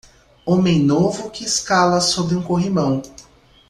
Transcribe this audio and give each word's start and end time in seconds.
Homem 0.47 0.79
novo 0.83 1.29
que 1.29 1.43
escala 1.43 2.01
sobre 2.01 2.35
um 2.35 2.41
corrimão. 2.41 3.03